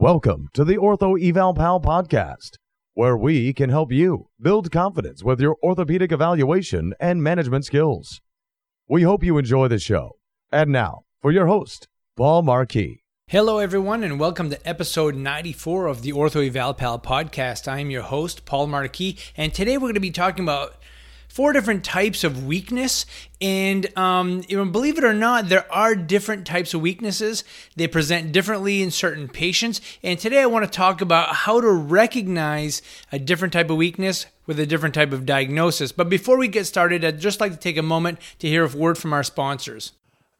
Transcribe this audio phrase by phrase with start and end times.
[0.00, 2.50] Welcome to the Ortho Eval Pal podcast,
[2.94, 8.20] where we can help you build confidence with your orthopedic evaluation and management skills.
[8.88, 10.12] We hope you enjoy the show.
[10.52, 13.02] And now, for your host, Paul Marquis.
[13.26, 17.66] Hello, everyone, and welcome to episode 94 of the Ortho Eval Pal podcast.
[17.66, 20.77] I am your host, Paul Marquis, and today we're going to be talking about
[21.28, 23.06] four different types of weakness.
[23.40, 27.44] And um, believe it or not, there are different types of weaknesses.
[27.76, 29.80] They present differently in certain patients.
[30.02, 34.26] And today I want to talk about how to recognize a different type of weakness
[34.46, 35.92] with a different type of diagnosis.
[35.92, 38.76] But before we get started, I'd just like to take a moment to hear a
[38.76, 39.92] word from our sponsors.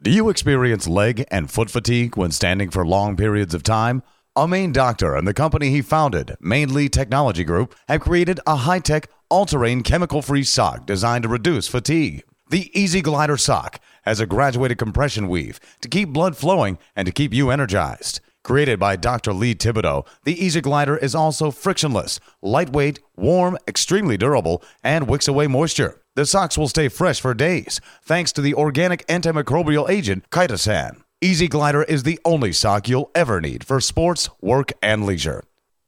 [0.00, 4.02] Do you experience leg and foot fatigue when standing for long periods of time?
[4.38, 8.80] A Maine doctor and the company he founded, Mainly Technology Group, have created a high
[8.80, 12.22] tech all-terrain chemical-free sock designed to reduce fatigue.
[12.50, 17.12] The Easy Glider sock has a graduated compression weave to keep blood flowing and to
[17.12, 18.20] keep you energized.
[18.44, 19.32] Created by Dr.
[19.32, 25.46] Lee Thibodeau, the Easy Glider is also frictionless, lightweight, warm, extremely durable, and wicks away
[25.46, 26.02] moisture.
[26.14, 31.00] The socks will stay fresh for days thanks to the organic antimicrobial agent chitosan.
[31.22, 35.42] Easy Glider is the only sock you'll ever need for sports, work, and leisure.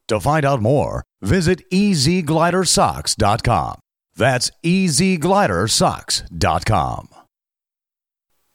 [0.09, 3.79] To find out more, visit easyglidersocks.com.
[4.17, 7.09] That's easyglidersocks.com.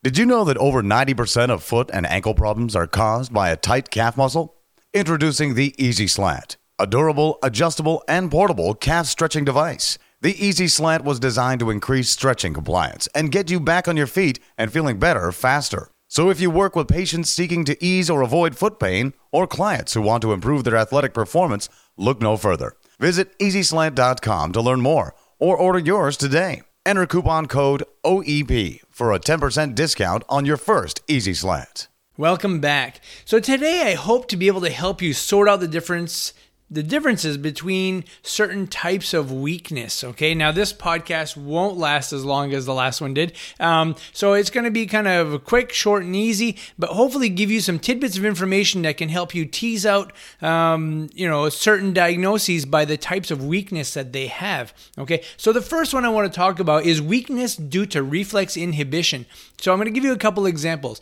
[0.02, 3.56] Did you know that over 90% of foot and ankle problems are caused by a
[3.56, 4.56] tight calf muscle?
[4.96, 10.00] Introducing the Easy Slant, a durable, adjustable, and portable calf stretching device.
[10.22, 14.08] The Easy Slant was designed to increase stretching compliance and get you back on your
[14.08, 15.92] feet and feeling better faster.
[16.16, 19.96] So if you work with patients seeking to ease or avoid foot pain or clients
[19.96, 22.74] who want to improve their athletic performance, look no further.
[23.00, 26.62] Visit easyslant.com to learn more or order yours today.
[26.86, 31.88] Enter coupon code OEP for a 10% discount on your first Easy Slant.
[32.16, 33.02] Welcome back.
[33.26, 36.34] So today I hope to be able to help you sort out the difference
[36.74, 40.04] the differences between certain types of weakness.
[40.04, 44.34] Okay, now this podcast won't last as long as the last one did, um, so
[44.34, 47.80] it's going to be kind of quick, short, and easy, but hopefully give you some
[47.80, 52.86] tidbits of information that can help you tease out, um, you know, certain diagnoses by
[52.86, 54.74] the types of weakness that they have.
[54.98, 58.58] Okay, so the first one I want to talk about is weakness due to reflex
[58.58, 59.26] inhibition.
[59.62, 61.00] So I'm going to give you a couple examples.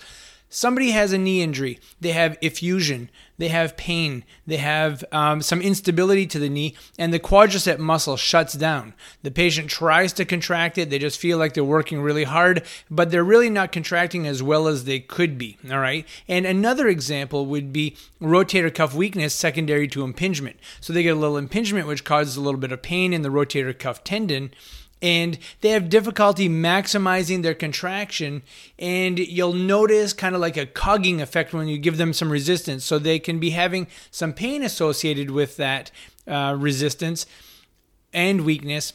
[0.53, 5.61] Somebody has a knee injury, they have effusion, they have pain, they have um, some
[5.61, 8.93] instability to the knee, and the quadricep muscle shuts down.
[9.23, 13.11] The patient tries to contract it, they just feel like they're working really hard, but
[13.11, 15.57] they're really not contracting as well as they could be.
[15.71, 16.05] All right.
[16.27, 20.57] And another example would be rotator cuff weakness secondary to impingement.
[20.81, 23.29] So they get a little impingement, which causes a little bit of pain in the
[23.29, 24.51] rotator cuff tendon
[25.01, 28.43] and they have difficulty maximizing their contraction
[28.77, 32.85] and you'll notice kind of like a cogging effect when you give them some resistance
[32.85, 35.91] so they can be having some pain associated with that
[36.27, 37.25] uh, resistance
[38.13, 38.93] and weakness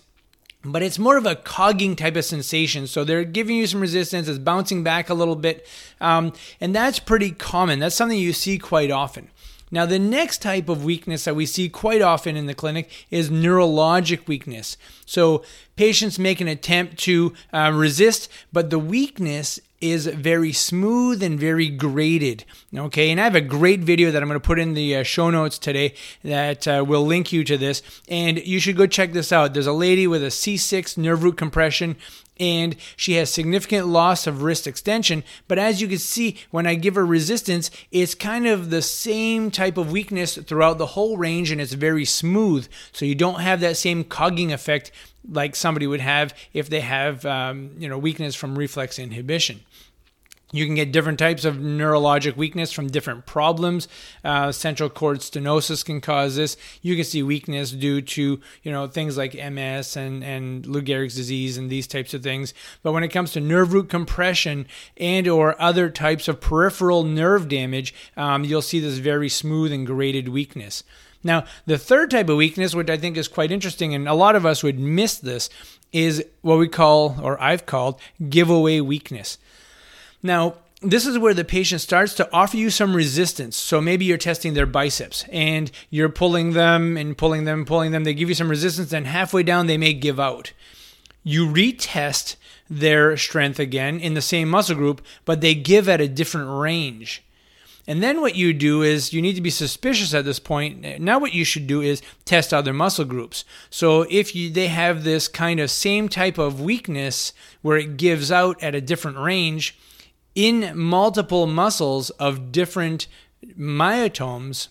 [0.73, 2.87] but it's more of a cogging type of sensation.
[2.87, 5.67] So they're giving you some resistance, it's bouncing back a little bit,
[6.01, 7.79] um, and that's pretty common.
[7.79, 9.31] That's something you see quite often.
[9.71, 13.31] Now, the next type of weakness that we see quite often in the clinic is
[13.31, 14.77] neurologic weakness.
[15.07, 15.45] So,
[15.77, 21.69] patients make an attempt to uh, resist, but the weakness is very smooth and very
[21.69, 22.45] graded.
[22.75, 25.03] Okay, and I have a great video that I'm going to put in the uh,
[25.03, 25.95] show notes today
[26.25, 29.55] that uh, will link you to this, and you should go check this out.
[29.55, 31.97] There's a lady with a C6 nerve root compression
[32.39, 35.25] and she has significant loss of wrist extension.
[35.49, 39.51] But as you can see, when I give her resistance, it's kind of the same
[39.51, 42.69] type of weakness throughout the whole range and it's very smooth.
[42.93, 44.93] So you don't have that same cogging effect
[45.29, 49.61] like somebody would have if they have um, you know weakness from reflex inhibition.
[50.53, 53.89] You can get different types of neurologic weakness from different problems.
[54.25, 56.57] Uh, central cord stenosis can cause this.
[56.83, 61.17] You can see weakness due to you know things like MS and and Lou Gehrig's
[61.17, 62.55] disease and these types of things.
[62.85, 64.67] But when it comes to nerve root compression
[64.97, 69.85] and or other types of peripheral nerve damage, um, you'll see this very smooth and
[69.85, 70.85] graded weakness.
[71.27, 74.37] Now, the third type of weakness, which I think is quite interesting, and a lot
[74.37, 75.51] of us would miss this,
[75.93, 79.37] is what we call, or I've called, giveaway weakness.
[80.23, 83.57] Now, this is where the patient starts to offer you some resistance.
[83.57, 87.93] So maybe you're testing their biceps and you're pulling them and pulling them, and pulling
[87.93, 88.05] them.
[88.05, 90.53] They give you some resistance, and halfway down, they may give out.
[91.25, 92.37] You retest
[92.71, 97.23] their strength again in the same muscle group, but they give at a different range.
[97.87, 101.01] And then what you do is you need to be suspicious at this point.
[101.01, 103.45] Now what you should do is test other muscle groups.
[103.71, 108.33] So if you, they have this kind of same type of weakness where it gives
[108.33, 109.79] out at a different range,
[110.35, 113.07] in multiple muscles of different
[113.59, 114.69] myotomes,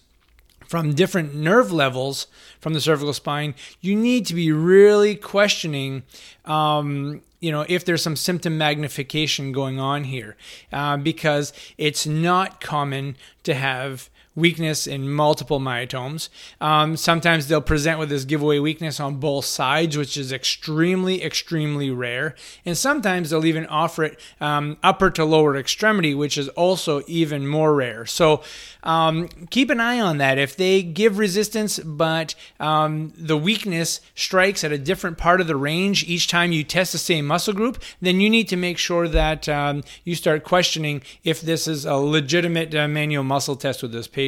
[0.67, 2.27] from different nerve levels
[2.59, 6.03] from the cervical spine, you need to be really questioning,
[6.45, 10.35] um, you know, if there's some symptom magnification going on here,
[10.73, 16.29] uh, because it's not common to have weakness in multiple myotomes.
[16.59, 21.89] Um, sometimes they'll present with this giveaway weakness on both sides, which is extremely, extremely
[21.89, 22.35] rare.
[22.65, 27.47] And sometimes they'll even offer it um, upper to lower extremity, which is also even
[27.47, 28.05] more rare.
[28.05, 28.43] So
[28.83, 30.37] um, keep an eye on that.
[30.37, 35.55] If they give resistance, but um, the weakness strikes at a different part of the
[35.55, 39.07] range each time you test the same muscle group, then you need to make sure
[39.07, 43.93] that um, you start questioning if this is a legitimate uh, manual muscle test with
[43.93, 44.24] this patient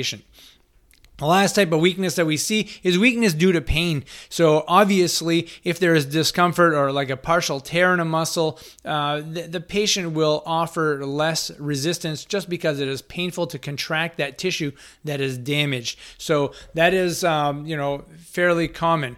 [1.17, 4.05] The last type of weakness that we see is weakness due to pain.
[4.29, 9.21] So, obviously, if there is discomfort or like a partial tear in a muscle, uh,
[9.21, 14.37] the, the, patient will offer less resistance just because it is painful to contract that
[14.37, 14.71] tissue
[15.05, 15.97] that is damaged.
[16.19, 19.17] So, that is, um, you know, fairly common.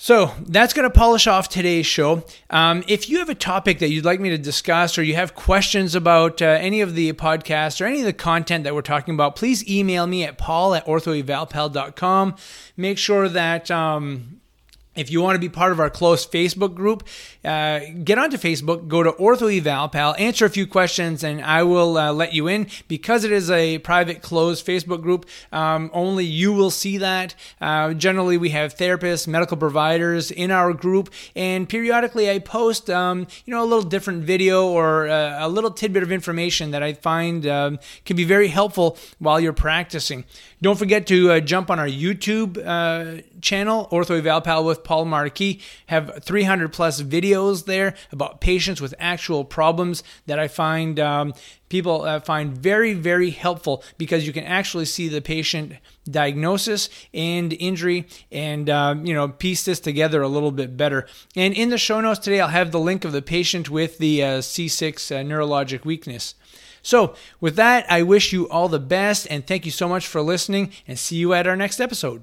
[0.00, 2.22] So that's going to polish off today's show.
[2.50, 5.34] Um, if you have a topic that you'd like me to discuss or you have
[5.34, 9.14] questions about uh, any of the podcasts or any of the content that we're talking
[9.14, 12.36] about, please email me at paul at orthoevalpal.com.
[12.76, 13.70] Make sure that.
[13.72, 14.40] Um,
[14.96, 17.06] if you want to be part of our close Facebook group,
[17.44, 22.12] uh, get onto Facebook, go to OrthoEvalPal, answer a few questions, and I will uh,
[22.12, 22.66] let you in.
[22.88, 27.34] Because it is a private, closed Facebook group, um, only you will see that.
[27.60, 33.26] Uh, generally, we have therapists, medical providers in our group, and periodically I post, um,
[33.44, 36.94] you know, a little different video or uh, a little tidbit of information that I
[36.94, 40.24] find um, can be very helpful while you're practicing.
[40.60, 42.58] Don't forget to uh, jump on our YouTube
[43.40, 45.60] channel, OrthoEvalPal with Paul Marquis.
[45.86, 51.34] Have 300 plus videos there about patients with actual problems that I find um,
[51.68, 55.74] people uh, find very, very helpful because you can actually see the patient
[56.10, 61.06] diagnosis and injury and um, you know piece this together a little bit better
[61.36, 64.22] and in the show notes today i'll have the link of the patient with the
[64.22, 66.34] uh, c6 uh, neurologic weakness
[66.82, 70.22] so, with that, I wish you all the best and thank you so much for
[70.22, 72.22] listening and see you at our next episode.